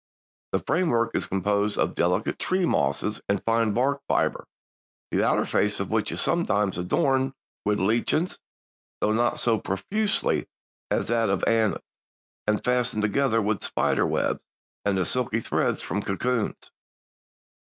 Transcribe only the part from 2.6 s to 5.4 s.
mosses and fine bark fiber, the